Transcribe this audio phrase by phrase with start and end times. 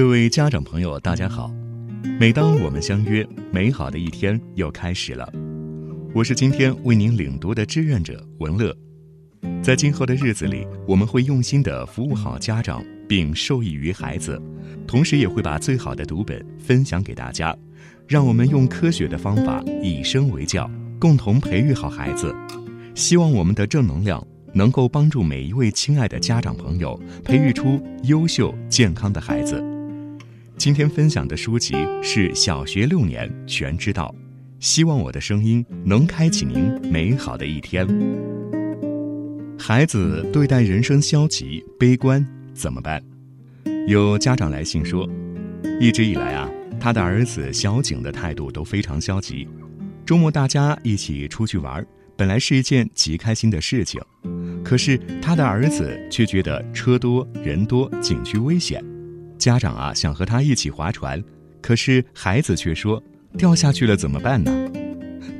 [0.00, 1.52] 各位家长朋友，大家好！
[2.18, 5.30] 每当我们相约，美好的一天又开始了。
[6.14, 8.74] 我是今天为您领读的志愿者文乐。
[9.62, 14.40] 在今后的日子里，我们会用心的服务好家长，并受益于孩子，
[14.86, 17.54] 同时也会把最好的读本分享给大家。
[18.08, 22.34] 让我们用科学的方法，以身为教，共同培育好孩子。
[22.94, 29.62] 希望我们的正能量能够帮助每一位亲爱的家长朋友，培育出优秀健康的孩子。
[30.60, 34.14] 今天分享的书籍是《小学六年全知道》，
[34.62, 37.88] 希望我的声音能开启您美好的一天。
[39.58, 43.02] 孩子对待人生消极悲观怎么办？
[43.86, 45.08] 有家长来信说，
[45.80, 46.46] 一直以来啊，
[46.78, 49.48] 他的儿子小景的态度都非常消极。
[50.04, 51.82] 周末大家一起出去玩，
[52.18, 53.98] 本来是一件极开心的事情，
[54.62, 58.84] 可是他的儿子却觉得车多人多，景区危险。
[59.40, 61.20] 家长啊，想和他一起划船，
[61.62, 63.02] 可是孩子却说
[63.38, 64.52] 掉下去了怎么办呢？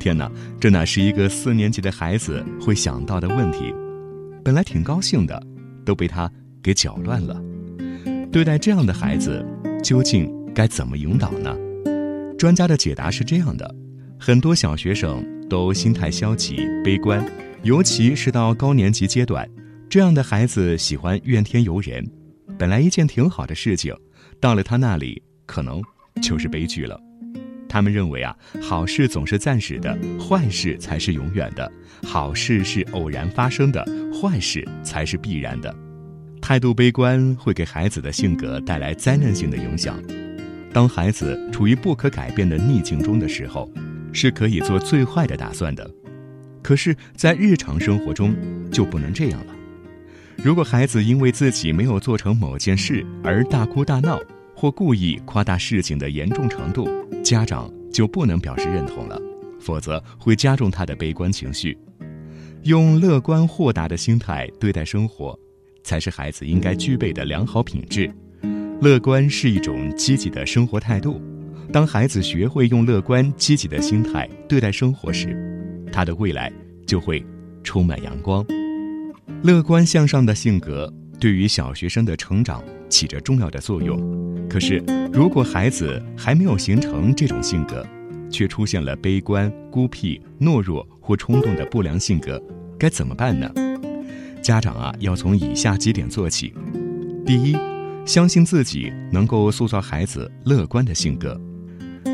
[0.00, 3.74] 天哪，这哪是一个四年级的孩子会想到的问题？
[4.42, 5.40] 本来挺高兴的，
[5.84, 7.38] 都被他给搅乱了。
[8.32, 9.44] 对待这样的孩子，
[9.84, 11.54] 究竟该怎么引导呢？
[12.38, 13.74] 专家的解答是这样的：
[14.18, 17.22] 很多小学生都心态消极悲观，
[17.64, 19.46] 尤其是到高年级阶段，
[19.90, 22.02] 这样的孩子喜欢怨天尤人。
[22.58, 23.94] 本来一件挺好的事情，
[24.40, 25.82] 到了他那里可能
[26.22, 27.00] 就是悲剧了。
[27.68, 31.70] 他们认为啊，好事总是暂时的，坏事才是永远的；
[32.02, 35.74] 好事是偶然发生的，坏事才是必然的。
[36.42, 40.02] 态度悲观会给孩子的性格带来灾难性的影响。
[40.72, 43.70] 当孩子处于不可改变的逆境中的时候，
[44.12, 45.88] 是可以做最坏的打算的。
[46.62, 48.34] 可是，在日常生活中
[48.70, 49.54] 就不能这样了。
[50.42, 54.18] 如果孩子因为自己没有做成某件事而大哭大闹，
[54.54, 56.88] 或故意夸大事情的严重程度，
[57.22, 59.20] 家长就不能表示认同了，
[59.60, 61.76] 否则会加重他的悲观情绪。
[62.62, 65.38] 用乐观豁达的心态对待生活，
[65.84, 68.10] 才是孩子应该具备的良好品质。
[68.80, 71.20] 乐观是一种积极的生活态度。
[71.70, 75.36] 当孩子学会用乐观积极的心态对待生活时，
[75.92, 76.50] 他的未来
[76.86, 77.22] 就会
[77.62, 78.42] 充满阳光。
[79.42, 83.98] 乐观向上的性格对于小学生的成长起着重要的作用。
[84.48, 84.82] 可是，
[85.12, 87.86] 如果孩子还没有形成这种性格，
[88.30, 92.42] 却出现了悲观、孤僻、懦弱或冲动的不良性格，
[92.78, 93.50] 该怎么办呢？
[94.42, 96.52] 家长啊，要从以下几点做起：
[97.24, 97.56] 第一，
[98.06, 101.38] 相信自己能够塑造孩子乐观的性格。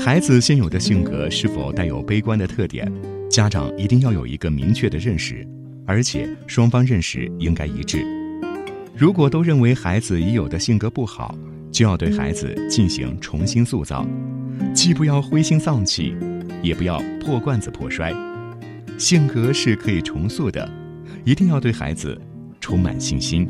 [0.00, 2.90] 孩子现有的性格是否带有悲观的特点，
[3.30, 5.46] 家长一定要有一个明确的认识。
[5.86, 8.04] 而且双方认识应该一致。
[8.96, 11.36] 如果都认为孩子已有的性格不好，
[11.70, 14.06] 就要对孩子进行重新塑造，
[14.72, 16.14] 既不要灰心丧气，
[16.62, 18.12] 也不要破罐子破摔。
[18.96, 20.70] 性格是可以重塑的，
[21.24, 22.16] 一定要对孩子
[22.60, 23.48] 充满信心。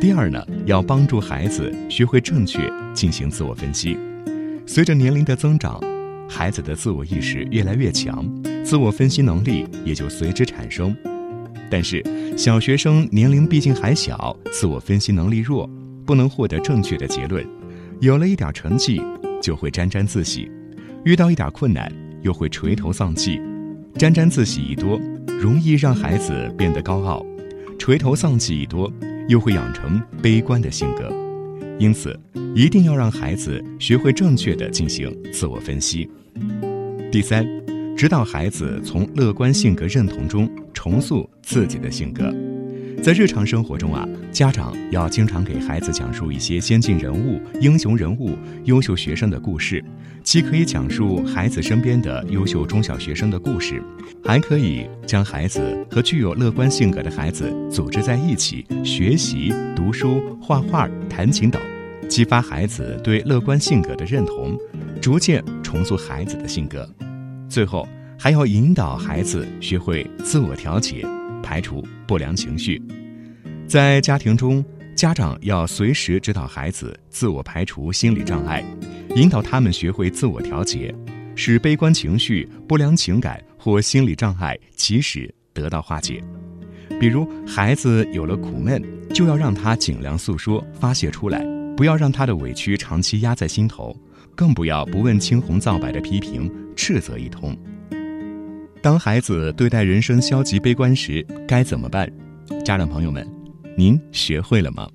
[0.00, 3.98] 第二呢，要帮助孩子学会正确进行自我分析。
[4.64, 5.80] 随着年龄的增长，
[6.28, 8.24] 孩子的自我意识越来越强，
[8.64, 10.96] 自我分析能力也就随之产生。
[11.70, 12.02] 但是，
[12.36, 15.68] 小学生年龄毕竟还小，自我分析能力弱，
[16.06, 17.46] 不能获得正确的结论。
[18.00, 19.02] 有了一点成绩，
[19.42, 20.50] 就会沾沾自喜；
[21.04, 21.92] 遇到一点困难，
[22.22, 23.40] 又会垂头丧气。
[23.96, 24.98] 沾沾自喜一多，
[25.40, 27.22] 容易让孩子变得高傲；
[27.78, 28.90] 垂头丧气一多，
[29.28, 31.12] 又会养成悲观的性格。
[31.78, 32.18] 因此，
[32.54, 36.08] 一定要让孩子学会正确的进行自我分析。
[37.12, 37.46] 第三。
[37.98, 42.32] 指导孩子从乐观性格认同中重塑自己的性格，
[43.02, 49.84] 在日常生活中啊，家长要经常给孩子讲述一些先进人物、英雄人物、优秀学生的故事，
[50.22, 53.82] 既可以讲述孩子身边的优秀中小学生的故事，
[54.24, 61.60] 还可以将孩子和具有乐观性格的孩子组织在一起学习、读书、画画、弹琴等，
[62.08, 64.56] 激发孩子对乐观性格的认同，
[65.02, 66.88] 逐渐重塑孩子的性格。
[67.48, 71.02] 最后，还要引导孩子学会自我调节，
[71.42, 72.80] 排除不良情绪。
[73.66, 74.64] 在家庭中，
[74.94, 78.62] 家长要随时指导孩子自我排除心理障碍，
[79.16, 80.94] 引导他们学会自我调节，
[81.34, 86.22] 使悲观情绪、不良情感或心理障碍及时得到化解。
[87.00, 88.82] 比如，孩子有了苦闷，
[89.14, 91.42] 就要让他尽量诉说、发泄出来，
[91.76, 93.96] 不要让他的委屈长期压在心头。
[94.38, 97.58] 更不要不问青红皂白的批评、斥责一通。
[98.80, 102.08] 当孩子对待人生消极悲观时，该怎么办？
[102.64, 103.28] 家长朋友们，
[103.76, 104.88] 您学会了吗？